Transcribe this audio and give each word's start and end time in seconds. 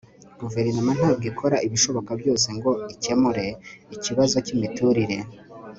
guverinoma 0.41 0.91
ntabwo 0.99 1.23
ikora 1.31 1.57
ibishoboka 1.67 2.11
byose 2.19 2.47
ngo 2.57 2.71
ikemure 2.93 3.45
ikibazo 3.95 4.35
cyimiturire 4.45 5.17